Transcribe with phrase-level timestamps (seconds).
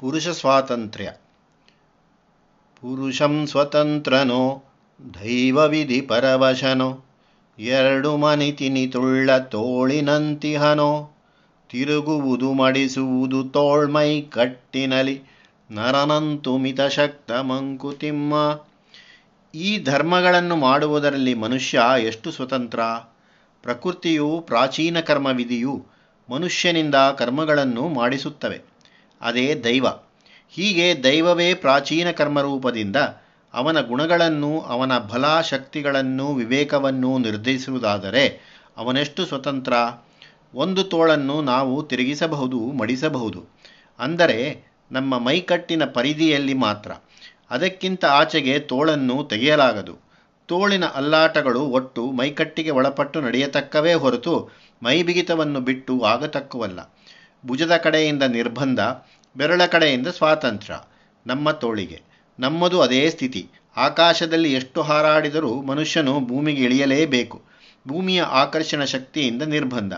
[0.00, 1.12] ಪುರುಷ ಸ್ವಾತಂತ್ರ್ಯ.
[2.76, 4.64] ಪುರುಷಂ ಸ್ವತಂತ್ರನೋ
[5.14, 7.04] ದೈವವಿಧಿ ಪರವಶನೋ,
[7.58, 11.10] ಎರಡು ಮನಿತಿನಿ ತುಳ್ಳ ತೋಳಿನಂತಿಹನೋ
[11.70, 15.22] ತಿರುಗುವುದು ಮಡಿಸುವುದು ತೋಳ್ಮೈ ಕಟ್ಟಿನಲಿ,
[15.70, 18.34] ನರನಂತು ಮಿತಶಕ್ತ ಮಂಕುತಿಮ್ಮ.
[19.54, 22.80] ಈ ಧರ್ಮಗಳನ್ನು ಮಾಡುವುದರಲ್ಲಿ ಮನುಷ್ಯ ಎಷ್ಟು ಸ್ವತಂತ್ರ?
[23.62, 25.86] ಪ್ರಕೃತಿಯು ಪ್ರಾಚೀನ ಕರ್ಮವಿಧಿಯು
[26.30, 28.70] ಮನುಷ್ಯನಿಂದ ಕರ್ಮಗಳನ್ನು ಮಾಡಿಸುತ್ತವೆ.
[29.20, 29.86] ಅದೇ ದೈವ.
[30.50, 32.96] ಹೀಗೆ ದೈವವೇ ಪ್ರಾಚೀನ ಕರ್ಮರೂಪದಿಂದ
[33.54, 38.40] ಅವನ ಗುಣಗಳನ್ನು, ಅವನ ಬಲ ಶಕ್ತಿಗಳನ್ನು ವಿವೇಕವನ್ನು ನಿರ್ಧರಿಸುವುದಾದರೆ
[38.76, 39.72] ಅವನೆಷ್ಟು ಸ್ವತಂತ್ರ?
[40.54, 43.46] ಒಂದು ತೋಳನ್ನು ನಾವು ತಿರುಗಿಸಬಹುದು, ಮಡಿಸಬಹುದು.
[43.98, 46.92] ಅಂದರೆ ನಮ್ಮ ಮೈಕಟ್ಟಿನ ಪರಿಧಿಯಲ್ಲಿ ಮಾತ್ರ.
[47.50, 50.10] ಅದಕ್ಕಿಂತ ಆಚೆಗೆ ತೋಳನ್ನು ತೆಗೆಯಲಾಗದು.
[50.46, 54.50] ತೋಳಿನ ಅಲ್ಲಾಟಗಳು ಒಟ್ಟು ಮೈಕಟ್ಟಿಗೆ ಒಳಪಟ್ಟು ನಡೆಯತಕ್ಕವೇ ಹೊರತು
[54.82, 56.80] ಮೈಬಿಗಿತವನ್ನು ಬಿಟ್ಟು ಆಗತಕ್ಕವಲ್ಲ.
[57.46, 58.80] ಭುಜದ ಕಡೆಯಿಂದ ನಿರ್ಬಂಧ,
[59.36, 60.80] ಬೆರಳ ಕಡೆಯಿಂದ ಸ್ವಾತಂತ್ರ್ಯ,
[61.26, 62.02] ನಮ್ಮ ತೋಳಿಗೆ.
[62.38, 63.48] ನಮ್ಮದು ಅದೇ ಸ್ಥಿತಿ.
[63.76, 67.42] ಆಕಾಶದಲ್ಲಿ ಎಷ್ಟು ಹಾರಾಡಿದರೂ ಮನುಷ್ಯನು ಭೂಮಿಗೆ ಇಳಿಯಲೇಬೇಕು.
[67.88, 69.92] ಭೂಮಿಯ ಆಕರ್ಷಣ ಶಕ್ತಿಯಿಂದ ನಿರ್ಬಂಧ.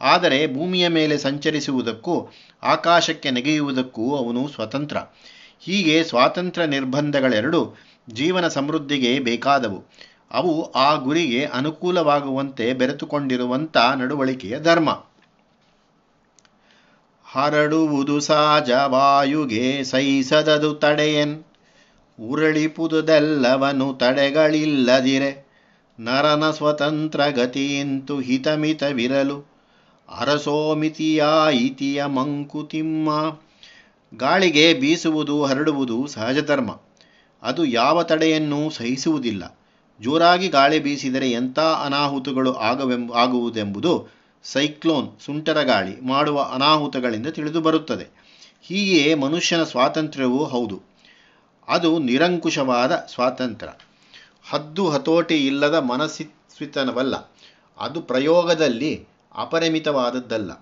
[0.00, 2.28] ಆದರೆ ಭೂಮಿಯ ಮೇಲೆ ಸಂಚರಿಸುವುದಕ್ಕೂ,
[2.62, 4.96] ಆಕಾಶಕ್ಕೆ ನೆಗೆಯುವುದಕ್ಕೂ ಅವನು ಸ್ವತಂತ್ರ.
[5.60, 7.74] ಹೀಗೆ ಸ್ವಾತಂತ್ರ್ಯ ನಿರ್ಬಂಧಗಳೆರಡು
[8.10, 9.84] ಜೀವನ ಸಮೃದ್ಧಿಗೆ ಬೇಕಾದವು.
[10.30, 15.04] ಅವು ಆ ಗುರಿಗೆ ಅನುಕೂಲವಾಗುವಂತೆ ಬೆರೆತುಕೊಂಡಿರುವಂಥ ನಡವಳಿಕೆಯ ಧರ್ಮ.
[17.32, 21.44] ಹರಡುವುದು ಸಹಜ ವಾಯುಗೆ ಸಹಿಸದದು ತಡೆಯನ್.
[22.20, 25.48] ಉರಳಿಪುದುದೆಲ್ಲವನು ತಡೆಗಳಿಲ್ಲದಿರೆ.
[26.00, 29.52] ನರನ ಸ್ವತಂತ್ರ ಗತಿಯಂತು ಹಿತಮಿತವಿರಲು.
[30.18, 33.38] ಅರಸೋಮಿತಿಯ ಇತಿಯ ಮಂಕುತಿಮ್ಮ.
[34.16, 36.70] ಗಾಳಿಗೆ ಬೀಸುವುದು ಹರಡುವುದು ಸಹಜ ಧರ್ಮ.
[37.42, 39.58] ಅದು ಯಾವ ತಡೆಯನ್ನೂ ಸಹಿಸುವುದಿಲ್ಲ.
[40.00, 48.22] ಜೋರಾಗಿ ಗಾಳಿ ಬೀಸಿದರೆ ಎಂಥ ಅನಾಹುತಗಳು ಆಗವೆಂಬ, ಆಗುವುದೆಂಬುದು ಸೈಕ್ಲೋನ್ ಸುಂಟರಗಾಳಿ ಮಾಡುವ ಅನಾಹುತಗಳಿಂದ ತಿಳಿದು ಬರುತ್ತದೆ.
[48.62, 50.82] ಹೀಗೆಯೇ ಮನುಷ್ಯನ ಸ್ವಾತಂತ್ರ್ಯವೂ ಹೌದು.
[51.68, 53.72] ಅದು ನಿರಂಕುಶವಾದ ಸ್ವಾತಂತ್ರ್ಯ.
[54.50, 57.32] ಹದ್ದು ಹತೋಟಿ ಇಲ್ಲದ ಮನಸ್ಸಿತನವಲ್ಲ
[57.78, 60.52] ಅದು ಪ್ರಯೋಗದಲ್ಲಿ ಅಪರಿಮಿತವಾದದ್ದಲ್ಲ.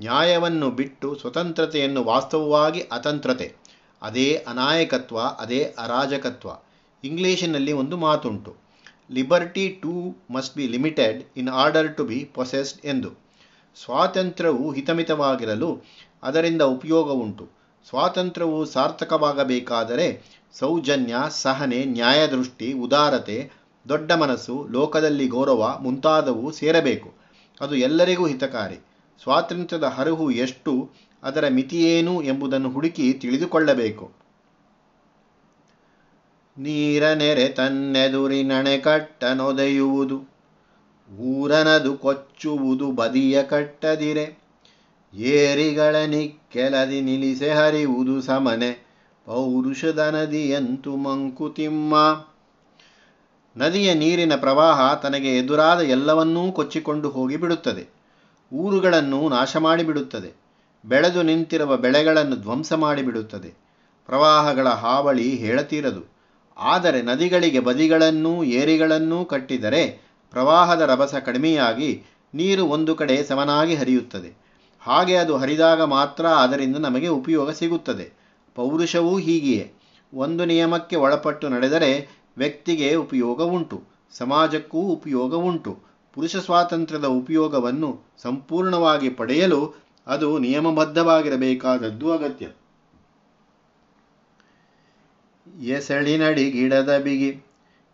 [0.00, 3.54] ನ್ಯಾಯವನ್ನು ಬಿಟ್ಟು ಸ್ವತಂತ್ರತೆಯನ್ನು ವಾಸ್ತವವಾಗಿ ಅತಂತ್ರತೆ.
[4.02, 6.48] ಅದೇ ಅನಾಯಕತ್ವ, ಅದೇ ಅರಾಜಕತ್ವ.
[7.04, 8.63] ಇಂಗ್ಲಿಷಿನಲ್ಲಿ ಒಂದು ಮಾತುಂಟು.
[9.10, 13.10] Liberty too must be limited in order to be possessed ಎಂದು.
[13.82, 15.82] ಸ್ವಾತಂತ್ರ್ಯವು ಹಿತಮಿತವಾಗಿರಲು
[16.22, 17.50] ಅದರಿಂದ ಉಪಯೋಗ ಉಂಟು
[17.88, 20.22] ಸ್ವಾತಂತ್ರ್ಯವು ಸಾರ್ಥಕವಾಗಬೇಕಾದರೆ
[20.52, 23.50] ಸೌಜನ್ಯ, ಸಹನೆ, ನ್ಯಾಯದೃಷ್ಟಿ, ಉದಾರತೆ,
[23.88, 27.12] ದೊಡ್ಡ ಮನಸ್ಸು, ಲೋಕದಲ್ಲಿ ಗೌರವ ಮುಂತಾದವು ಸೇರಬೇಕು.
[27.60, 28.86] ಅದು ಎಲ್ಲರಿಗೂ ಹಿತಕಾರಿ.
[29.22, 30.90] ಸ್ವಾತಂತ್ರ್ಯದ ಹರಿವು ಎಷ್ಟು,
[31.22, 34.23] ಅದರ ಮಿತಿಯೇನು ಎಂಬುದನ್ನು ಹುಡುಕಿ ತಿಳಿದುಕೊಳ್ಳಬೇಕು.
[36.58, 40.34] ನೀರ ನೆರೆ ತನ್ನೆದುರಿನಣೆ ಕಟ್ಟನೊದೆಯುವುದು
[41.20, 44.38] ಊರನದು ಕೊಚ್ಚುವುದು ಬದಿಯ ಕಟ್ಟದಿರೆ.
[45.14, 48.86] ಏರಿಗಳ ನಿಕ್ಕೆಲದಿ ನಿಲಿಸೆ ಹರಿವುದು ಸಮನೆ.
[49.24, 52.24] ಪೌರುಷದ ನದಿಯಂತು ಮಂಕುತಿಮ್ಮ.
[53.56, 57.88] ನದಿಯ ನೀರಿನ ಪ್ರವಾಹ ತನಗೆ ಎದುರಾದ ಎಲ್ಲವನ್ನೂ ಕೊಚ್ಚಿಕೊಂಡು ಹೋಗಿ ಬಿಡುತ್ತದೆ.
[58.52, 60.32] ಊರುಗಳನ್ನು ನಾಶ ಮಾಡಿಬಿಡುತ್ತದೆ
[60.86, 63.54] ಬೆಳೆದು ನಿಂತಿರುವ ಬೆಳೆಗಳನ್ನು ಧ್ವಂಸ ಮಾಡಿಬಿಡುತ್ತದೆ.
[64.06, 66.13] ಪ್ರವಾಹಗಳ ಹಾವಳಿ ಹೇಳತೀರದು.
[66.56, 72.02] ಆದರೆ ನದಿಗಳಿಗೆ ಬದಿಗಳನ್ನೂ ಏರಿಗಳನ್ನೂ ಕಟ್ಟಿದರೆ ಪ್ರವಾಹದ ರಭಸ ಕಡಿಮೆಯಾಗಿ
[72.34, 74.44] ನೀರು ಒಂದು ಕಡೆ ಸಮನಾಗಿ ಹರಿಯುತ್ತದೆ.
[74.80, 78.12] ಹಾಗೆ ಅದು ಹರಿದಾಗ ಮಾತ್ರ ಅದರಿಂದ ನಮಗೆ ಉಪಯೋಗ ಸಿಗುತ್ತದೆ.
[78.54, 79.72] ಪೌರುಷವೂ ಹೀಗೆಯೇ.
[80.14, 83.82] ಒಂದು ನಿಯಮಕ್ಕೆ ಒಳಪಟ್ಟು ನಡೆದರೆ ವ್ಯಕ್ತಿಗೆ ಉಪಯೋಗ ಉಂಟು,
[84.12, 85.78] ಸಮಾಜಕ್ಕೂ ಉಪಯೋಗ ಉಂಟು.
[86.12, 89.74] ಪುರುಷ ಸ್ವಾತಂತ್ರ್ಯದ ಉಪಯೋಗವನ್ನು ಸಂಪೂರ್ಣವಾಗಿ ಪಡೆಯಲು
[90.06, 92.46] ಅದು ನಿಯಮಬದ್ಧವಾಗಿರಬೇಕಾದದ್ದು ಅಗತ್ಯ.
[95.46, 97.42] ಎಸಳಿನಡಿ ಗಿಡದ ಬಿಗಿ,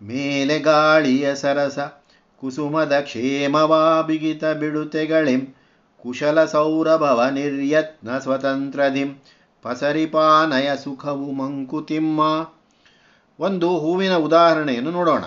[0.02, 1.78] ಮೇಲೆ ಗಾಳಿಯ ಸರಸ,
[2.36, 5.54] ಕುಸುಮದ ಕ್ಷೇಮವಾ ಬಿಗಿತ ಬಿಡುತೆಗಳಿಂ,
[6.02, 9.22] ಕುಶಲ ಸೌರಭವ ನಿರ್ಯತ್ನ ಸ್ವತಂತ್ರದಿಂ
[9.62, 12.20] ಪಸರಿಪಾನಯ ಸುಖವು ಮಂಕುತಿಮ್ಮ.
[13.40, 15.24] ಒಂದು ಹೂವಿನ ಉದಾಹರಣೆಯನ್ನು ನೋಡೋಣ.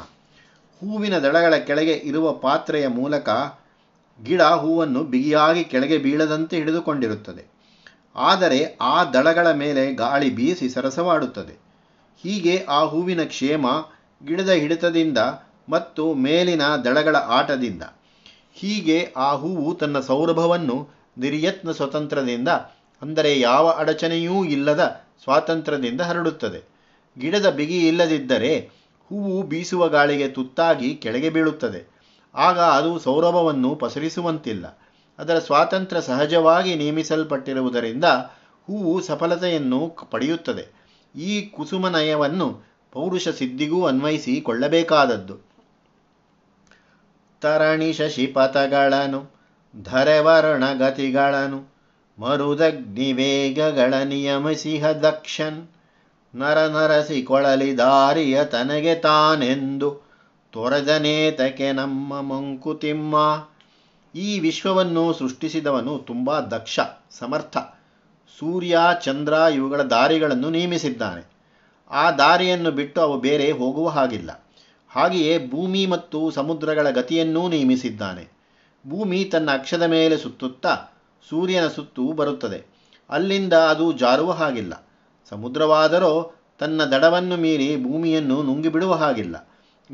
[0.80, 3.30] ಹೂವಿನ ದಳಗಳ ಕೆಳಗೆ ಇರುವ ಪಾತ್ರೆಯ ಮೂಲಕ
[4.24, 7.46] ಗಿಡ ಹೂವನ್ನು ಬಿಗಿಯಾಗಿ ಕೆಳಗೆ ಬೀಳದಂತೆ ಹಿಡಿದುಕೊಂಡಿರುತ್ತದೆ.
[8.16, 11.73] ಆದರೆ ಆ ದಳಗಳ ಮೇಲೆ ಗಾಳಿ ಬೀಸಿ ಸರಸವಾಡುತ್ತದೆ.
[12.22, 13.68] ಹೀಗೆ ಆ ಹೂವಿನ ಕ್ಷೇಮ
[14.26, 15.18] ಗಿಡದ ಹಿಡಿತದಿಂದ
[15.70, 17.84] ಮತ್ತು ಮೇಲಿನ ದಳಗಳ ಆಟದಿಂದ.
[18.54, 22.48] ಹೀಗೆ ಆ ಹೂವು ತನ್ನ ಸೌರಭವನ್ನು ನಿರ್ಯತ್ನ ಸ್ವತಂತ್ರದಿಂದ,
[23.02, 24.84] ಅಂದರೆ ಯಾವ ಅಡಚಣೆಯೂ ಇಲ್ಲದ
[25.24, 26.60] ಸ್ವಾತಂತ್ರ್ಯದಿಂದ ಹರಡುತ್ತದೆ.
[27.20, 28.70] ಗಿಡದ ಬಿಗಿ ಇಲ್ಲದಿದ್ದರೆ
[29.12, 31.82] ಹೂವು ಬೀಸುವ ಗಾಳಿಗೆ ತುತ್ತಾಗಿ ಕೆಳಗೆ ಬೀಳುತ್ತದೆ.
[32.36, 34.66] ಆಗ ಅದು ಸೌರಭವನ್ನು ಪಸರಿಸುವಂತಿಲ್ಲ.
[35.20, 38.04] ಅದರ ಸ್ವಾತಂತ್ರ್ಯ ಸಹಜವಾಗಿ ನೇಮಿಸಲ್ಪಟ್ಟಿರುವುದರಿಂದ
[38.68, 40.83] ಹೂವು ಸಫಲತೆಯನ್ನು ಪಡೆಯುತ್ತದೆ.
[41.16, 45.38] ಈ ಕುಸುಮನಯವನ್ನು ಪೌರುಷ ಸಿದ್ಧಿಗೂ ಅನ್ವಯಿಸಿಕೊಳ್ಳಬೇಕಾದದ್ದು.
[47.42, 49.36] ತರಣಿ ಶಶಿಪಥಗಳನ್ನು
[49.84, 51.74] ಧರೆವರ್ಣಗತಿಗಳನು
[52.20, 55.68] ಮರುದಗ್ನಿ ವೇಗಗಳ ನಿಯಮಿಸಿಹ ದಕ್ಷನ್
[56.36, 60.02] ನರ ನರಸಿ ಕೊಳಲಿ ದಾರಿಯ ತನಗೆ ತಾನೆಂದು
[60.52, 63.48] ತೊರೆದನೇತಕೆ ನಮ್ಮ ಮಂಕುತಿಮ್ಮ.
[64.16, 66.80] ಈ ವಿಶ್ವವನ್ನು ಸೃಷ್ಟಿಸಿದವನು ತುಂಬ ದಕ್ಷ,
[67.12, 67.58] ಸಮರ್ಥ.
[68.40, 71.34] ಸೂರ್ಯ, ಚಂದ್ರ ಇವುಗಳ ದಾರಿಗಳನ್ನು ನೇಮಿಸಿದ್ದಾನೆ.
[71.92, 74.44] ಆ ದಾರಿಯನ್ನು ಬಿಟ್ಟು ಅವು ಬೇರೆ ಹೋಗುವ ಹಾಗಿಲ್ಲ.
[74.90, 78.32] ಹಾಗೆಯೇ ಭೂಮಿ ಮತ್ತು ಸಮುದ್ರಗಳ ಗತಿಯನ್ನೂ ನೇಮಿಸಿದ್ದಾನೆ.
[78.88, 80.74] ಭೂಮಿ ತನ್ನ ಅಕ್ಷದ ಮೇಲೆ ಸುತ್ತುತ್ತಾ
[81.30, 82.66] ಸೂರ್ಯನ ಸುತ್ತೂ ಬರುತ್ತದೆ.
[83.10, 84.88] ಅಲ್ಲಿಂದ ಅದು ಜಾರುವ ಹಾಗಿಲ್ಲ.
[85.30, 89.50] ಸಮುದ್ರವಾದರೂ ತನ್ನ ದಡವನ್ನು ಮೀರಿ ಭೂಮಿಯನ್ನು ನುಂಗಿಬಿಡುವ ಹಾಗಿಲ್ಲ.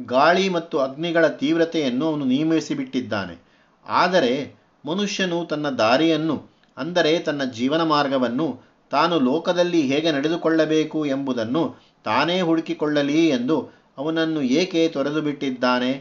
[0.06, 3.44] ಗಾಳಿ ಮತ್ತು ಅಗ್ನಿಗಳ ತೀವ್ರತೆಯನ್ನು ಅವನು ನಿಯಮಿಸಿಬಿಟ್ಟಿದ್ದಾನೆ
[3.86, 4.56] ಆದರೆ
[4.86, 8.62] ಮನುಷ್ಯನು ತನ್ನ ದಾರಿಯನ್ನು ಅಂದರೆ ತನ್ನ ಜೀವನ ಮಾರ್ಗವನ್ನು
[8.92, 15.92] ತಾನು ಲೋಕದಲ್ಲಿ ಹೇಗೆ ನಡೆದುಕೊಳ್ಳಬೇಕು ಎಂಬುದನ್ನು ತಾನೇ ಹುಡುಕಿಕೊಳ್ಳಲಿ ಎಂದು ಅವನನ್ನು ಏಕೆ ತೊರೆದು ಬಿಟ್ಟಿದ್ದಾನೆ?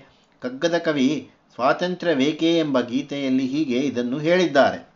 [0.41, 4.89] ಕಗ್ಗದ ಕವಿ ಸ್ವಾತಂತ್ರ್ಯವೇಕೆ ಎಂಬ ಗೀತೆಯಲ್ಲಿ ಹೀಗೆ ಇದನ್ನು ಹೇಳಿದ್ದಾರೆ.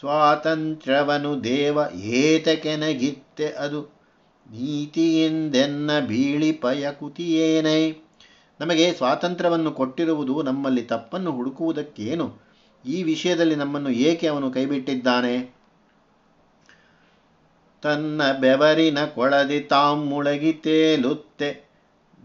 [0.00, 3.82] ಸ್ವಾತಂತ್ರ್ಯವನು ದೇವ ಏತಕೆನಗಿತ್ತೆ ಅದು
[4.50, 7.92] ನೀತಿಯಿಂದೆನ್ನ ಬೀಳಿಪಯ ಕುತಿಯೇನೈ.
[8.60, 12.51] ನಮಗೆ ಸ್ವಾತಂತ್ರ್ಯವನ್ನು ಕೊಟ್ಟಿರುವುದು ನಮ್ಮಲ್ಲಿ ತಪ್ಪನ್ನು ಹುಡುಕುವುದಕ್ಕೇನು?
[12.86, 15.54] ಈ ವಿಷಯದಲ್ಲಿ ನಮ್ಮನ್ನು ಏಕೆ ಅವನು ಕೈಬಿಟ್ಟಿದ್ದಾನೆ?
[17.82, 21.70] ತನ್ನ ಬೆವರಿನ ಕೊಳದಿ ತಾಂ ಮುಳಗಿ ತೇಲುತ್ತೆ.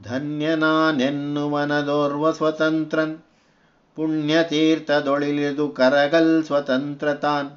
[0.03, 3.17] ಧನ್ಯನಾನೆನ್ನುವನದೋರ್ವ ಸ್ವತಂತ್ರನ್.
[3.95, 7.49] ಪುಣ್ಯತೀರ್ಥದೊಳಿಲಿದು ಕರಗಲ್ ಸ್ವತಂತ್ರ ತಾನ್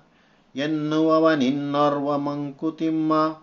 [0.57, 3.39] ಎನ್ನುವವನಿನ್ನೋರ್ವ ಮಂಕುತಿಮ್ಮ.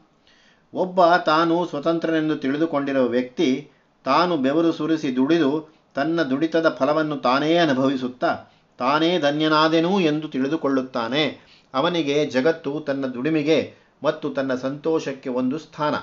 [0.74, 3.72] ಒಬ್ಬ ತಾನು ಸ್ವತಂತ್ರನೆಂದು ತಿಳಿದುಕೊಂಡಿರುವ ವ್ಯಕ್ತಿ
[4.04, 11.48] ತಾನು ಬೆವರು ಸುರಿಸಿ ದುಡಿದು ತನ್ನ ದುಡಿತದ ಫಲವನ್ನು ತಾನೇ ಅನುಭವಿಸುತ್ತಾ ತಾನೇ ಧನ್ಯನಾದೆನು ಎಂದು ತಿಳಿದುಕೊಳ್ಳುತ್ತಾನೆ.
[11.74, 15.96] ಅವನಿಗೆ ಜಗತ್ತು ತನ್ನ ದುಡಿಮೆಗೆ ಮತ್ತು ತನ್ನ ಸಂತೋಷಕ್ಕೆ ಒಂದು ಸ್ಥಾನ.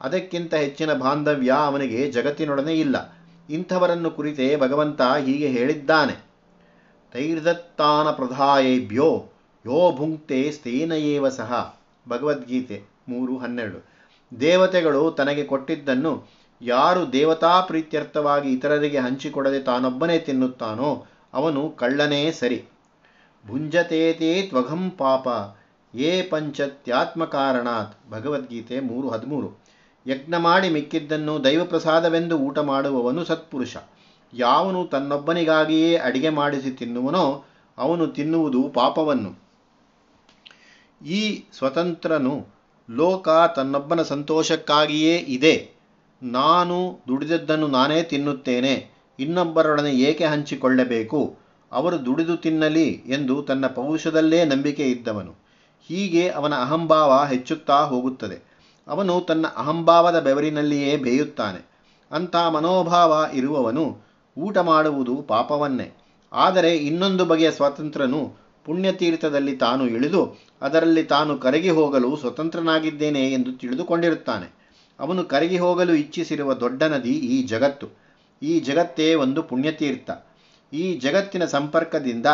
[0.00, 3.18] ಅದಕ್ಕಿಂತ ಹೆಚ್ಚಿನ ಬಾಂಧವ್ಯ ಅವನಿಗೆ ಜಗತ್ತಿನೊಡನೆ ಇಲ್ಲ.
[3.50, 6.24] ಇಂಥವರನ್ನು ಕುರಿತೇ ಭಗವಂತ ಹೀಗೆ ಹೇಳಿದ್ದಾನೆ.
[7.12, 9.24] ತೈರ್ದತ್ತಾನ ಪ್ರಧಾಯೇಭ್ಯೋ,
[9.66, 11.78] ಯೋ ಭುಂಕ್ತೆ ಸ್ಥೇನಯೇವ ಸಹ.
[12.08, 13.94] ಭಗವದ್ಗೀತೆ ಮೂರು ಹನ್ನೆರಡು.
[14.40, 16.28] ದೇವತೆಗಳು ತನಗೆ ಕೊಟ್ಟಿದ್ದನ್ನು
[16.62, 22.64] ಯಾರು ದೇವತಾ ಪ್ರೀತ್ಯರ್ಥವಾಗಿ ಇತರರಿಗೆ ಹಂಚಿಕೊಡದೆ ತಾನೊಬ್ಬನೇ ತಿನ್ನುತ್ತಾನೋ ಅವನು ಕಳ್ಳನೇ ಸರಿ.
[23.46, 25.28] ಭುಂಜತೇತೇ ತ್ವಘಂ ಪಾಪ.
[25.94, 28.10] ಯೇ ಪಂಚತ್ಯಾತ್ಮಕಾರಣಾತ್.
[28.10, 29.64] ಭಗವದ್ಗೀತೆ ಮೂರು ಹದಿಮೂರು.
[30.06, 33.76] ಯಜ್ಞ ಮಾಡಿ ಮಿಕ್ಕಿದ್ದನ್ನು ದೈವಪ್ರಸಾದವೆಂದು ಊಟ ಮಾಡುವವನು ಸತ್ಪುರುಷ.
[34.34, 37.44] ಯಾವನು ತನ್ನೊಬ್ಬನಿಗಾಗಿಯೇ ಅಡಿಗೆ ಮಾಡಿಸಿ ತಿನ್ನುವನೋ
[37.78, 39.44] ಅವನು ತಿನ್ನುವುದು ಪಾಪವನ್ನು.
[41.06, 42.46] ಈ ಸ್ವತಂತ್ರನು
[42.90, 45.70] ಲೋಕ ತನ್ನೊಬ್ಬನ ಸಂತೋಷಕ್ಕಾಗಿಯೇ ಇದೆ.
[46.22, 48.93] ನಾನು ದುಡಿದದ್ದನ್ನು ನಾನೇ ತಿನ್ನುತ್ತೇನೆ.
[49.20, 51.36] ಇನ್ನೊಬ್ಬರೊಡನೆ ಏಕೆ ಹಂಚಿಕೊಳ್ಳಬೇಕು?
[51.72, 55.34] ಅವರು ದುಡಿದು ತಿನ್ನಲಿ ಎಂದು ತನ್ನ ಪೌರುಷದಲ್ಲೇ ನಂಬಿಕೆ ಇದ್ದವನು.
[55.88, 58.54] ಹೀಗೆ ಅವನ ಅಹಂಭಾವ ಹೆಚ್ಚುತ್ತಾ ಹೋಗುತ್ತದೆ.
[58.88, 61.70] ಅವನು ತನ್ನ ಅಹಂಭಾವದ ಬೆವರಿನಲ್ಲಿಯೇ ಬೇಯುತ್ತಾನೆ.
[62.12, 63.96] ಅಂಥ ಮನೋಭಾವ ಇರುವವನು
[64.38, 65.92] ಊಟ ಮಾಡುವುದು ಪಾಪವನ್ನೇ.
[66.32, 68.34] ಆದರೆ ಇನ್ನೊಂದು ಬಗೆಯ ಸ್ವಾತಂತ್ರ್ಯನು
[68.64, 74.54] ಪುಣ್ಯತೀರ್ಥದಲ್ಲಿ ತಾನು ಇಳಿದು ಅದರಲ್ಲಿ ತಾನು ಕರಗಿ ಹೋಗಲು ಸ್ವತಂತ್ರನಾಗಿದ್ದೇನೆ ಎಂದು ತಿಳಿದುಕೊಂಡಿರುತ್ತಾನೆ.
[75.00, 78.03] ಅವನು ಕರಗಿ ಹೋಗಲು ಇಚ್ಛಿಸಿರುವ ದೊಡ್ಡ ನದಿ ಈ ಜಗತ್ತು.
[78.42, 80.10] ಈ ಜಗತ್ತೇ ಒಂದು ಪುಣ್ಯತೀರ್ಥ.
[80.72, 82.26] ಈ ಜಗತ್ತಿನ ಸಂಪರ್ಕದಿಂದ,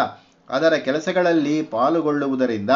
[0.50, 2.70] ಅದರ ಕೆಲಸಗಳಲ್ಲಿ ಪಾಲುಗೊಳ್ಳುವುದರಿಂದ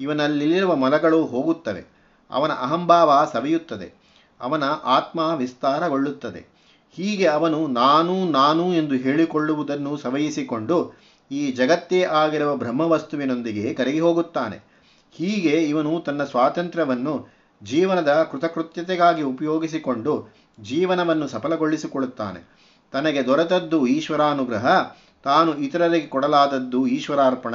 [0.00, 1.84] ಇವನಲ್ಲಿರುವ ಮಲಗಳು ಹೋಗುತ್ತವೆ.
[2.30, 4.04] ಅವನ ಅಹಂಭಾವ ಸವಿಯುತ್ತದೆ.
[4.40, 6.54] ಅವನ ಆತ್ಮ ವಿಸ್ತಾರಗೊಳ್ಳುತ್ತದೆ.
[6.92, 10.94] ಹೀಗೆ ಅವನು ನಾನು ನಾನು ಎಂದು ಹೇಳಿಕೊಳ್ಳುವುದನ್ನು ಸವಯಿಸಿಕೊಂಡು
[11.30, 14.74] ಈ ಜಗತ್ತೇ ಆಗಿರುವ ಬ್ರಹ್ಮವಸ್ತುವಿನೊಂದಿಗೆ ಕರಗಿ ಹೋಗುತ್ತಾನೆ.
[15.12, 17.28] ಹೀಗೆ ಇವನು ತನ್ನ ಸ್ವಾತಂತ್ರ್ಯವನ್ನು
[17.62, 22.48] ಜೀವನದ ಕೃತಕೃತ್ಯತೆಗಾಗಿ ಉಪಯೋಗಿಸಿಕೊಂಡು ಜೀವನವನ್ನು ಸಫಲಗೊಳಿಸಿಕೊಳ್ಳುತ್ತಾನೆ.
[22.92, 24.66] ತನಗೆ ದೊರೆತದ್ದು ಈಶ್ವರಾನುಗ್ರಹ,
[25.24, 27.54] ತಾನು ಇತರರಿಗೆ ಕೊಡಲಾದದ್ದು ಈಶ್ವರಾರ್ಪಣ.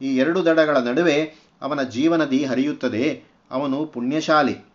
[0.00, 3.24] ಈ ಎರಡು ದಡಗಳ ನಡುವೆ ಅವನ ಜೀವನದಿ ಹರಿಯುತ್ತದೆ.
[3.50, 4.72] ಅವನು ಪುಣ್ಯಶಾಲಿ.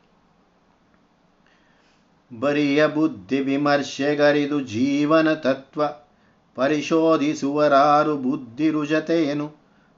[2.40, 5.84] ಬರಿಯ ಬುದ್ಧಿ ವಿಮರ್ಶೆಗರಿದು ಜೀವನ ತತ್ವ,
[6.56, 9.48] ಪರಿಶೋಧಿಸುವರಾರು ಬುದ್ಧಿ ರುಜತೆಯನು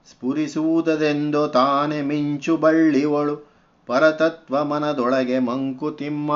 [0.10, 3.52] ಸ್ಫುರಿಸುವುದದೆಂದು ತಾನೆ ಮಿಂಚು ಬಳ್ಳಿವಳು,
[3.88, 6.32] ಪರತತ್ವ ಮನದೊಳಗೆ ಮಂಕುತಿಮ್ಮ.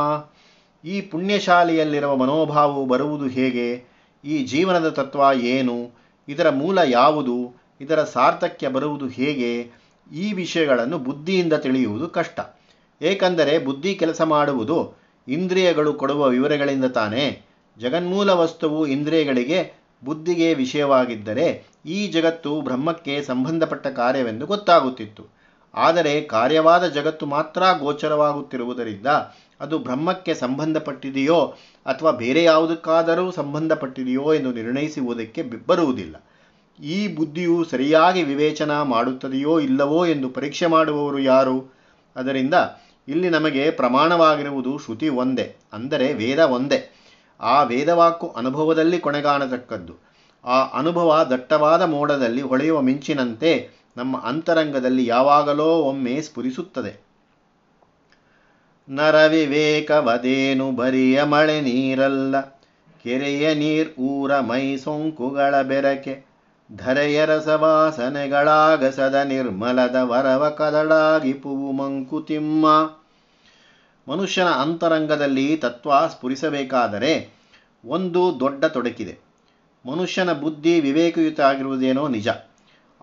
[0.86, 3.84] ಈ ಪುಣ್ಯಶಾಲೆಯಲ್ಲಿರುವ ಮನೋಭಾವವು ಬರುವುದು ಹೇಗೆ?
[4.26, 5.92] ಈ ಜೀವನದ ತತ್ವ ಏನು?
[6.28, 7.62] ಇದರ ಮೂಲ ಯಾವುದು?
[7.82, 9.72] ಇದರ ಸಾರ್ಥಕ್ಯ ಬರುವುದು ಹೇಗೆ?
[10.16, 12.40] ಈ ವಿಷಯಗಳನ್ನು ಬುದ್ಧಿಯಿಂದ ತಿಳಿಯುವುದು ಕಷ್ಟ.
[13.02, 14.94] ಏಕೆಂದರೆ ಬುದ್ಧಿ ಕೆಲಸ ಮಾಡುವುದು
[15.28, 17.42] ಇಂದ್ರಿಯಗಳು ಕೊಡುವ ವಿವರಗಳಿಂದ ತಾನೇ.
[17.80, 19.74] ಜಗನ್ಮೂಲ ವಸ್ತುವು ಇಂದ್ರಿಯಗಳಿಗೆ
[20.06, 25.44] ಬುದ್ಧಿಗೆ ವಿಷಯವಾಗಿದ್ದರೆ ಈ ಜಗತ್ತು ಬ್ರಹ್ಮಕ್ಕೆ ಸಂಬಂಧಪಟ್ಟ ಕಾರ್ಯವೆಂದು ಗೊತ್ತಾಗುತ್ತಿತ್ತು.
[25.74, 29.08] ಆದರೆ ಕಾರ್ಯವಾದ ಜಗತ್ತು ಮಾತ್ರ ಗೋಚರವಾಗುತ್ತಿರುವುದರಿಂದ
[29.64, 31.54] ಅದು ಬ್ರಹ್ಮಕ್ಕೆ ಸಂಬಂಧಪಟ್ಟಿದೆಯೋ
[31.86, 36.16] ಅಥವಾ ಬೇರೆ ಯಾವುದಕ್ಕಾದರೂ ಸಂಬಂಧಪಟ್ಟಿದೆಯೋ ಎಂದು ನಿರ್ಣಯಿಸುವುದಕ್ಕೆ ಬರುವುದಿಲ್ಲ.
[36.80, 41.74] ಈ ಬುದ್ಧಿಯು ಸರಿಯಾಗಿ ವಿವೇಚನ ಮಾಡುತ್ತದೆಯೋ ಇಲ್ಲವೋ ಎಂದು ಪರೀಕ್ಷೆ ಮಾಡುವವರು ಯಾರು?
[42.16, 42.54] ಅದರಿಂದ
[43.08, 47.00] ಇಲ್ಲಿ ನಮಗೆ ಪ್ರಮಾಣವಾಗಿರುವುದು ಶ್ರುತಿ ಒಂದೇ, ಅಂದರೆ ವೇದ ಒಂದೇ.
[47.40, 49.94] ಆ ವೇದವಾಕು ಅನುಭವದಲ್ಲಿ ಕೊನೆಗಾಣತಕ್ಕದ್ದು.
[50.46, 57.03] ಆ ಅನುಭವ ದಟ್ಟವಾದ ಮೋಡದಲ್ಲಿ ಹೊಳೆಯುವ ಮಿಂಚಿನಂತೆ ನಮ್ಮ ಅಂತರಂಗದಲ್ಲಿ ಯಾವಾಗಲೋ ಒಮ್ಮೆ ಸ್ಫುರಿಸುತ್ತದೆ.
[58.90, 62.42] ನರವಿವೇಕವದೇನು ಬರಿಯ ಮಳೆ ನೀರಲ್ಲ.
[63.04, 66.26] ಕೆರೆಯ ನೀರ್ ಊರ ಮೈ ಸೊಂಕುಗಳ ಬೆರಕೆ.
[66.76, 72.66] ಧರೆಯ ರಸವಾಸನೆಗಳಾಗಸದ ನಿರ್ಮಲದ ವರವ ಕದಳಾಗಿ ಪುವು ಮಂಕುತಿಮ್ಮ
[74.08, 77.30] ಮನುಷ್ಯನ ಅಂತರಂಗದಲ್ಲಿ ತತ್ವ ಸ್ಫುರಿಸಬೇಕಾದರೆ
[77.86, 79.20] ಒಂದು ದೊಡ್ಡ ತೊಡಕಿದೆ.
[79.86, 82.28] ಮನುಷ್ಯನ ಬುದ್ಧಿ ವಿವೇಕಯುತ ಆಗಿರುವುದೇನೋ ನಿಜ.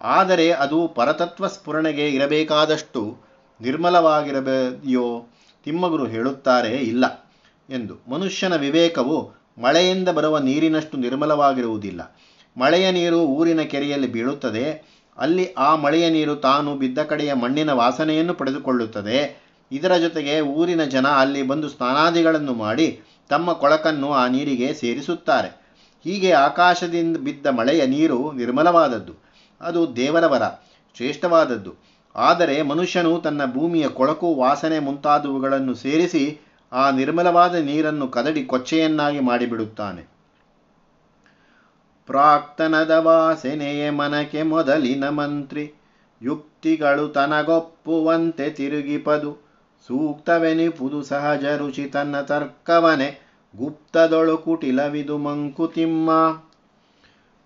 [0.01, 3.17] ಆದರೆ ಅದು ಪರತತ್ವ ಸ್ಫುರಣೆಗೆ ಇರಬೇಕಾದಷ್ಟು
[3.61, 5.27] ನಿರ್ಮಲವಾಗಿರಬೇಯೋ
[5.65, 7.31] ತಿಮ್ಮಗುರು ಹೇಳುತ್ತಾರೆ ಇಲ್ಲ
[7.71, 8.11] ಎಂದು.
[8.11, 12.17] ಮನುಷ್ಯನ ವಿವೇಕವು ಮಳೆಯಿಂದ ಬರುವ ನೀರಿನಷ್ಟು ನಿರ್ಮಲವಾಗಿರುವುದಿಲ್ಲ.
[12.57, 14.91] ಮಳೆಯ ನೀರು ಊರಿನ ಕೆರೆಯಲ್ಲಿ ಬೀಳುತ್ತದೆ.
[15.19, 19.51] ಅಲ್ಲಿ ಆ ಮಳೆಯ ನೀರು ತಾನು ಬಿದ್ದ ಕಡೆಯ ಮಣ್ಣಿನ ವಾಸನೆಯನ್ನು ಪಡೆದುಕೊಳ್ಳುತ್ತದೆ.
[19.73, 25.61] ಇದರ ಜೊತೆಗೆ ಊರಿನ ಜನ ಅಲ್ಲಿ ಬಂದು ಸ್ನಾನಾದಿಗಳನ್ನು ಮಾಡಿ ತಮ್ಮ ಕೊಳಕನ್ನು ಆ ನೀರಿಗೆ ಸೇರಿಸುತ್ತಾರೆ.
[26.05, 29.15] ಹೀಗೆ ಆಕಾಶದಿಂದ ಬಿದ್ದ ಮಳೆಯ ನೀರು ನಿರ್ಮಲವಾದದ್ದು.
[29.61, 30.43] ಅದು ದೇವರವರ
[30.97, 31.90] ಶ್ರೇಷ್ಠವಾದದ್ದು.
[32.17, 36.41] ಆದರೆ ಮನುಷ್ಯನು ತನ್ನ ಭೂಮಿಯ ಕೊಳಕು ವಾಸನೆ ಮುಂತಾದವುಗಳನ್ನು ಸೇರಿಸಿ
[36.73, 40.09] ಆ ನಿರ್ಮಲವಾದ ನೀರನ್ನು ಕದಡಿ ಕೊಚ್ಚೆಯನ್ನಾಗಿ ಮಾಡಿಬಿಡುತ್ತಾನೆ.
[42.07, 45.73] ಪ್ರಾಕ್ತನದ ವಾಸನೆಯೇ ಮನಕೆ ಮೊದಲಿನ ಮಂತ್ರಿ.
[46.23, 49.51] ಯುಕ್ತಿಗಳು ತನಗೊಪ್ಪುವಂತೆ ತಿರುಗಿಪದು.
[49.87, 53.31] ಸೂಕ್ತವೆನಿಪುದು ಸಹಜ ರುಚಿ ತನ್ನ ತರ್ಕವನೆ.
[53.57, 56.11] ಗುಪ್ತದೊಳು ಕುಟಿಲವಿದು ಮಂಕುತಿಮ್ಮ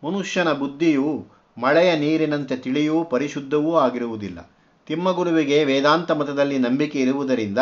[0.07, 1.27] ಮನುಷ್ಯನ ಬುದ್ಧಿಯು
[1.59, 4.51] ಮಳೆಯ ನೀರಿನಂತೆ ತಿಳಿಯೂ ಪರಿಶುದ್ಧವೂ ಆಗಿರುವುದಿಲ್ಲ.
[4.87, 7.59] ತಿಮ್ಮಗುರುವಿಗೆ ವೇದಾಂತ ಮತದಲ್ಲಿ ನಂಬಿಕೆ ಇರುವುದರಿಂದ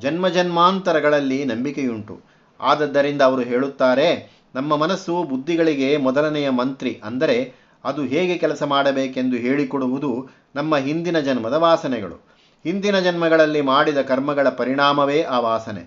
[0.00, 2.20] ಜನ್ಮ ಜನ್ಮಾಂತರಗಳಲ್ಲಿ ನಂಬಿಕೆಯುಂಟು.
[2.60, 4.08] ಆದದ್ದರಿಂದ ಅವರು ಹೇಳುತ್ತಾರೆ,
[4.54, 7.52] ನಮ್ಮ ಮನಸ್ಸು ಬುದ್ಧಿಗಳಿಗೆ ಮೊದಲನೆಯ ಮಂತ್ರಿ, ಅಂದರೆ
[7.84, 12.16] ಅದು ಹೇಗೆ ಕೆಲಸ ಮಾಡಬೇಕೆಂದು ಹೇಳಿಕೊಡುವುದು ನಮ್ಮ ಹಿಂದಿನ ಜನ್ಮದ ವಾಸನೆಗಳು.
[12.64, 15.82] ಹಿಂದಿನ ಜನ್ಮಗಳಲ್ಲಿ ಮಾಡಿದ ಕರ್ಮಗಳ ಪರಿಣಾಮವೇ ಆ ವಾಸನೆ.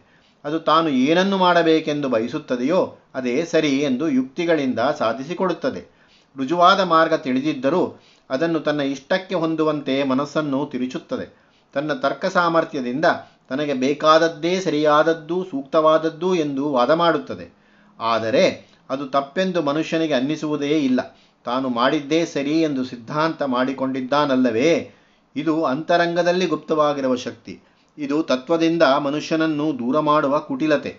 [0.45, 5.81] ಅದು ತಾನು ಏನನ್ನು ಮಾಡಬೇಕೆಂದು ಬಯಸುತ್ತದೆಯೋ ಅದೇ ಸರಿ ಎಂದು ಯುಕ್ತಿಗಳಿಂದ ಸಾಧಿಸಿಕೊಡುತ್ತದೆ.
[6.37, 7.81] ರುಜುವಾದ ಮಾರ್ಗ ತಿಳಿದಿದ್ದರೂ
[8.31, 11.41] ಅದನ್ನು ತನ್ನ ಇಷ್ಟಕ್ಕೆ ಹೊಂದುವಂತೆ ಮನಸ್ಸನ್ನು ತಿರುಚುತ್ತದೆ.
[11.73, 13.05] ತನ್ನ ತರ್ಕ ಸಾಮರ್ಥ್ಯದಿಂದ
[13.49, 17.53] ತನಗೆ ಬೇಕಾದದ್ದೇ ಸರಿಯಾದದ್ದು, ಸೂಕ್ತವಾದದ್ದು ಎಂದು ವಾದ ಮಾಡುತ್ತದೆ.
[17.99, 21.17] ಆದರೆ ಅದು ತಪ್ಪೆಂದು ಮನುಷ್ಯನಿಗೆ ಅನ್ನಿಸುವುದೇ ಇಲ್ಲ.
[21.45, 24.91] ತಾನು ಮಾಡಿದ್ದೇ ಸರಿ ಎಂದು ಸಿದ್ಧಾಂತ ಮಾಡಿಕೊಂಡಿದ್ದಾನಲ್ಲವೇ?
[25.35, 27.59] ಇದು ಅಂತರಂಗದಲ್ಲಿ ಗುಪ್ತವಾಗಿರುವ ಶಕ್ತಿ.
[27.97, 30.97] ಇದು ತತ್ವದಿಂದ ಮನುಷ್ಯನನ್ನು ದೂರ ಮಾಡುವ ಕುಟಿಲತೆ.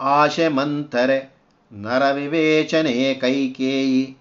[0.00, 1.34] ಆಶೆ ಮಂಥರೆ,
[1.72, 4.16] ನರವಿವೇಚನೆ ಕೈಕೇಯಿ.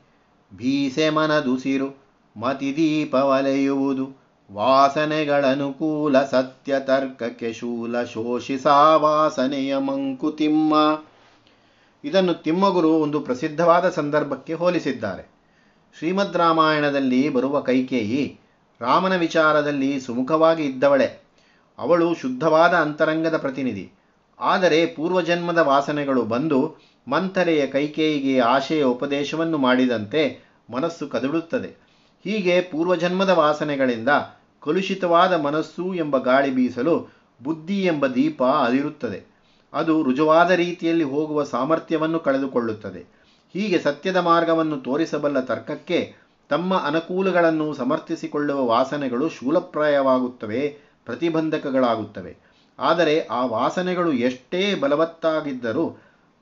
[0.55, 2.03] ಭೀಸೆ ಮನದುಸಿರು
[2.37, 11.01] ಮತಿದೀಪ ವಲೆಯುವುದು ವಾಸನೆಗಳನುಕೂಲ ಸತ್ಯ ತರ್ಕಕ್ಕೆ ಶೂಲ ಶೋಷಿಸಾ ವಾಸನೆಯ ಮಂಕುತಿಮ್ಮ
[12.03, 15.31] ಇದನ್ನು ತಿಮ್ಮಗುರು ಒಂದು ಪ್ರಸಿದ್ಧವಾದ ಸಂದರ್ಭಕ್ಕೆ ಹೋಲಿಸಿದ್ದಾರೆ.
[15.97, 18.39] ಶ್ರೀಮದ್ ರಾಮಾಯಣದಲ್ಲಿ ಬರುವ ಕೈಕೇಯಿ
[18.81, 21.23] ರಾಮನ ವಿಚಾರದಲ್ಲಿ ಸುಮುಖವಾಗಿ ಇದ್ದವಳೆ.
[21.79, 23.91] ಅವಳು ಶುದ್ಧವಾದ ಅಂತರಂಗದ ಪ್ರತಿನಿಧಿ.
[24.39, 26.75] ಆದರೆ ಪೂರ್ವಜನ್ಮದ ವಾಸನೆಗಳು ಬಂದು
[27.07, 31.83] ಮಂಥರೆಯ ಕೈಕೇಯಿಗೆ ಆಶೆಯ ಉಪದೇಶವನ್ನು ಮಾಡಿದಂತೆ ಮನಸ್ಸು ಕದಡುತ್ತದೆ.
[32.23, 34.09] ಹೀಗೆ ಪೂರ್ವಜನ್ಮದ ವಾಸನೆಗಳಿಂದ
[34.61, 37.13] ಕಲುಷಿತವಾದ ಮನಸ್ಸು ಎಂಬ ಗಾಳಿ ಬೀಸಲು
[37.43, 39.33] ಬುದ್ಧಿ ಎಂಬ ದೀಪ ಅದಿರುತ್ತದೆ.
[39.73, 42.99] ಅದು ರುಜುವಾದ ರೀತಿಯಲ್ಲಿ ಹೋಗುವ ಸಾಮರ್ಥ್ಯವನ್ನು ಕಳೆದುಕೊಳ್ಳುತ್ತದೆ.
[43.53, 46.13] ಹೀಗೆ ಸತ್ಯದ ಮಾರ್ಗವನ್ನು ತೋರಿಸಬಲ್ಲ ತರ್ಕಕ್ಕೆ
[46.49, 52.52] ತಮ್ಮ ಅನುಕೂಲಗಳನ್ನು ಸಮರ್ಥಿಸಿಕೊಳ್ಳುವ ವಾಸನೆಗಳು ಶೂಲಪ್ರಾಯವಾಗುತ್ತವೆ, ಪ್ರತಿಬಂಧಕಗಳಾಗುತ್ತವೆ.
[52.79, 55.97] ಆದರೆ ಆ ವಾಸನೆಗಳು ಎಷ್ಟೇ ಬಲವತ್ತಾಗಿದ್ದರೂ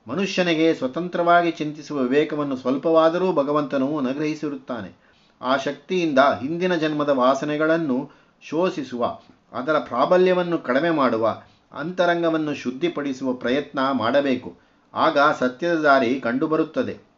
[0.08, 5.02] ಮನುಷ್ಯನಿಗೆ ಸ್ವತಂತ್ರವಾಗಿ ಚಿಂತಿಸುವ ವಿವೇಕವನ್ನು ಸ್ವಲ್ಪವಾದರೂ ಭಗವಂತನು ಅನುಗ್ರಹಿಸಿರುತ್ತಾನೆ
[5.42, 8.10] ಆ ಶಕ್ತಿಯಿಂದ ಹಿಂದಿನ ಜನ್ಮದ ವಾಸನೆಗಳನ್ನು
[8.42, 9.18] ಶೋಷಿಸುವ,
[9.52, 14.56] ಅದರ ಪ್ರಾಬಲ್ಯವನ್ನು ಕಡಿಮೆ ಮಾಡುವ, ಅಂತರಂಗವನ್ನು ಶುದ್ಧಿಪಡಿಸುವ ಪ್ರಯತ್ನ ಮಾಡಬೇಕು.
[14.94, 17.12] ಆಗ ಸತ್ಯದ ದಾರಿ ಕಂಡುಬರುತ್ತದೆ.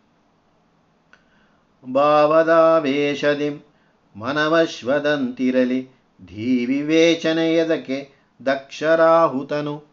[1.92, 3.66] ಭಾವದಾವೇಶದಿ
[4.16, 5.88] ಮನವಶ್ವದಂತಿರಲಿ
[6.26, 9.85] ಧೀವಿವೇಚನೆಯದಕ್ಕೆ ದಕ್ಷರಾಹುತನು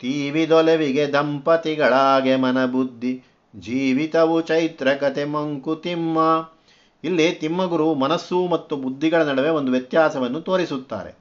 [0.00, 3.22] ತೀವಿದೊಲವಿಗೆ ದಂಪತಿಗಳಾಗೆ ಮನಬುದ್ಧಿ,
[3.58, 6.18] ಜೀವಿತವು ಚೈತ್ರಕತೆ ಮಂಕುತಿಮ್ಮ
[7.04, 11.14] ಇಲ್ಲಿ ತಿಮ್ಮಗುರು ಮನಸ್ಸು ಮತ್ತು ಬುದ್ಧಿಗಳ ನಡುವೆ ಒಂದು ವ್ಯತ್ಯಾಸವನ್ನು ತೋರಿಸುತ್ತಾರೆ.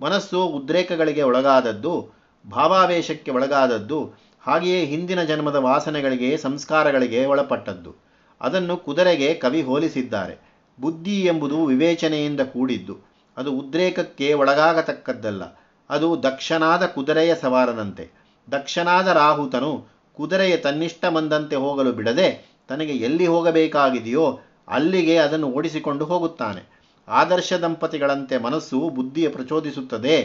[0.00, 2.10] ಮನಸ್ಸು ಉದ್ರೇಕಗಳಿಗೆ ಒಳಗಾದದ್ದು,
[2.50, 7.94] ಭಾವಾವೇಶಕ್ಕೆ ಒಳಗಾದದ್ದು, ಹಾಗೆಯೇ ಹಿಂದಿನ ಜನ್ಮದ ವಾಸನೆಗಳಿಗೆ, ಸಂಸ್ಕಾರಗಳಿಗೆ ಒಳಪಟ್ಟದ್ದು.
[8.40, 10.38] ಅದನ್ನು ಕುದುರೆಗೆ ಕವಿ ಹೋಲಿಸಿದ್ದಾರೆ.
[10.80, 12.96] ಬುದ್ಧಿ ಎಂಬುದು ವಿವೇಚನೆಯಿಂದ ಕೂಡಿದ್ದು.
[13.36, 15.42] ಅದು ಉದ್ರೇಕಕ್ಕೆ ಒಳಗಾಗತಕ್ಕದ್ದಲ್ಲ.
[15.90, 18.04] ಅದು ದಕ್ಷನಾದ ಕುದುರೆಯ ಸವಾರನಂತೆ.
[18.50, 26.80] ದಕ್ಷನಾದ ರಾಹುತನು ಕುದುರೆಯ ತನ್ನಿಷ್ಟ ಮಂದಂತೆ ಹೋಗಲು ಬಿಡದೆ ತನಗೆ ಎಲ್ಲಿ ಹೋಗಬೇಕಾಗಿದೆಯೋ ಅಲ್ಲಿಗೆ ಅದನ್ನು ಓಡಿಸಿಕೊಂಡು ಹೋಗುತ್ತಾನೆ.
[27.08, 30.16] ಆದರ್ಶ ದಂಪತಿಗಳಂತೆ ಮನಸ್ಸು ಬುದ್ಧಿಯ ಪ್ರಚೋದಿಸುತ್ತದೆ,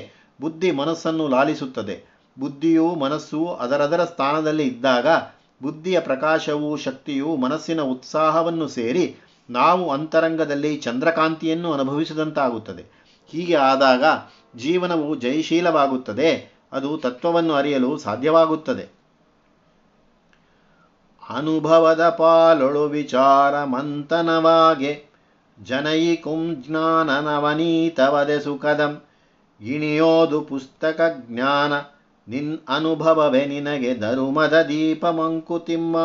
[0.42, 2.16] ಬುದ್ಧಿ ಮನಸ್ಸನ್ನು ಲಾಲಿಸುತ್ತದೆ.
[2.40, 5.08] ಬುದ್ಧಿಯು ಮನಸ್ಸು ಅದರದರ ಸ್ಥಾನದಲ್ಲಿ ಇದ್ದಾಗ
[5.64, 9.16] ಬುದ್ಧಿಯ ಪ್ರಕಾಶವೂ ಶಕ್ತಿಯು ಮನಸ್ಸಿನ ಉತ್ಸಾಹವನ್ನು ಸೇರಿ
[9.50, 13.05] ನಾವು ಅಂತರಂಗದಲ್ಲಿ ಚಂದ್ರಕಾಂತಿಯನ್ನು ಅನುಭವಿಸಿದಂತಾಗುತ್ತದೆ.
[13.28, 14.04] ಹೀಗೆ ಆದಾಗ
[14.56, 16.56] ಜೀವನವು ಜಯಶೀಲವಾಗುತ್ತದೆ.
[16.72, 18.96] ಅದು ತತ್ವವನ್ನು ಅರಿಯಲು ಸಾಧ್ಯವಾಗುತ್ತದೆ.
[21.30, 25.06] ಅನುಭವದ ಪಾಲೊಳು ವಿಚಾರ ಮಂಥನವಾಗೆ
[25.64, 29.02] ಜನಯಿಕುಂ ಜ್ಞಾನನವನೀತವದೆ ಸುಖದಂ,
[29.62, 31.74] ಇಣಿಯೋದು ಪುಸ್ತಕ ಜ್ಞಾನ,
[32.28, 35.98] ನಿನ್ ಅನುಭವವೇ ನಿನಗೆ ಧರುಮದ ದೀಪ ಮಂಕುತಿಮ್ಮ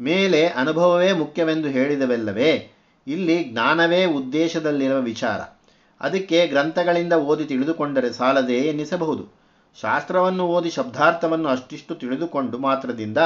[0.00, 2.72] ಮೇಲೆ ಅನುಭವವೇ ಮುಖ್ಯವೆಂದು ಹೇಳಿದವೆಲ್ಲವೇ,
[3.06, 5.59] ಇಲ್ಲಿ ಜ್ಞಾನವೇ ಉದ್ದೇಶದಲ್ಲಿರುವ ವಿಚಾರ.
[6.00, 9.40] ಅದಕ್ಕೆ ಗ್ರಂಥಗಳಿಂದ ಓದಿ ತಿಳಿದುಕೊಂಡರೆ ಸಾಲದೆ ಎನ್ನಿಸಬಹುದು.
[9.80, 13.18] ಶಾಸ್ತ್ರವನ್ನು ಓದಿ ಶಬ್ದಾರ್ಥವನ್ನು ಅಷ್ಟಿಷ್ಟು ತಿಳಿದುಕೊಂಡು ಮಾತ್ರದಿಂದ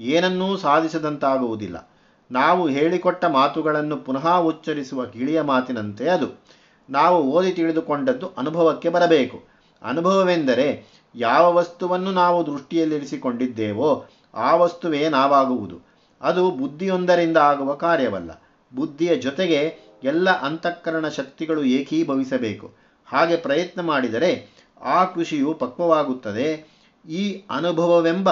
[0.00, 1.90] ಏನನ್ನೂ ಸಾಧಿಸದಂತಾಗುವುದಿಲ್ಲ.
[2.30, 6.42] ನಾವು ಹೇಳಿಕೊಟ್ಟ ಮಾತುಗಳನ್ನು ಪುನಃ ಉಚ್ಚರಿಸುವ ಗಿಳಿಯ ಮಾತಿನಂತೆ ಅದು.
[6.90, 9.44] ನಾವು ಓದಿ ತಿಳಿದುಕೊಂಡದ್ದು ಅನುಭವಕ್ಕೆ ಬರಬೇಕು.
[9.82, 15.80] ಅನುಭವವೆಂದರೆ ಯಾವ ವಸ್ತುವನ್ನು ನಾವು ದೃಷ್ಟಿಯಲ್ಲಿರಿಸಿಕೊಂಡಿದ್ದೇವೋ ಆ ವಸ್ತುವೇ ನಾವಾಗುವುದು.
[16.20, 18.42] ಅದು ಬುದ್ಧಿಯೊಂದರಿಂದ ಆಗುವ ಕಾರ್ಯವಲ್ಲ.
[18.74, 22.74] ಬುದ್ಧಿಯ ಜೊತೆಗೆ ಎಲ್ಲ ಅಂತಃಕರಣ ಶಕ್ತಿಗಳು ಏಕೀಭವಿಸಬೇಕು.
[23.06, 24.48] ಹಾಗೆ ಪ್ರಯತ್ನ ಮಾಡಿದರೆ
[24.82, 26.72] ಆ ಕೃಷಿಯು ಪಕ್ವವಾಗುತ್ತದೆ.
[27.08, 28.30] ಈ ಅನುಭವವೆಂಬ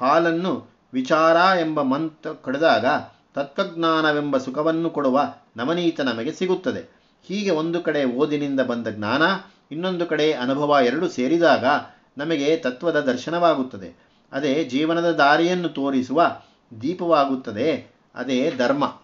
[0.00, 2.86] ಹಾಲನ್ನು ವಿಚಾರ ಎಂಬ ಮಂತ್ರ ಕಡಿದಾಗ
[3.34, 6.96] ತತ್ವಜ್ಞಾನವೆಂಬ ಸುಖವನ್ನು ಕೊಡುವ ನವನೀತ ನಮಗೆ ಸಿಗುತ್ತದೆ.
[7.22, 9.22] ಹೀಗೆ ಒಂದು ಕಡೆ ಓದಿನಿಂದ ಬಂದ ಜ್ಞಾನ,
[9.70, 11.64] ಇನ್ನೊಂದು ಕಡೆ ಅನುಭವ ಎರಡು ಸೇರಿದಾಗ
[12.18, 14.06] ನಮಗೆ ತತ್ವದ ದರ್ಶನವಾಗುತ್ತದೆ.
[14.32, 16.36] ಅದೇ ಜೀವನದ ದಾರಿಯನ್ನು ತೋರಿಸುವ
[16.82, 17.94] ದೀಪವಾಗುತ್ತದೆ.
[18.14, 19.00] ಅದೇ ಧರ್ಮ.